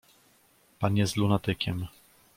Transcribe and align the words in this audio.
"Pan 0.79 0.97
jest 0.97 1.17
lunatykiem." 1.17 1.87